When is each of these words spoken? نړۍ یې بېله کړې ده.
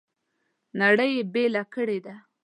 نړۍ 0.79 1.09
یې 1.17 1.23
بېله 1.33 1.63
کړې 1.73 1.99
ده. 2.05 2.15